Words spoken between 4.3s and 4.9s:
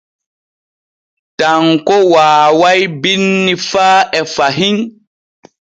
fahin.